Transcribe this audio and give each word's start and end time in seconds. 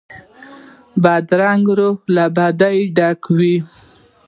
بدرنګه 1.03 1.73
روح 1.79 1.97
له 2.15 2.25
بدیو 2.35 2.93
ډک 2.97 3.21
وي 3.37 3.55